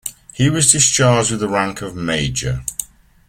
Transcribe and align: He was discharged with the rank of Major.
He 0.33 0.49
was 0.49 0.71
discharged 0.71 1.29
with 1.29 1.41
the 1.41 1.47
rank 1.47 1.83
of 1.83 1.95
Major. 1.95 2.63